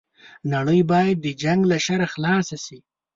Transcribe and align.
نړۍ 0.53 0.81
بايد 0.91 1.17
د 1.21 1.27
جنګ 1.43 1.59
له 1.71 1.77
شره 1.85 2.05
خلاصه 2.13 2.57
شي 2.65 2.79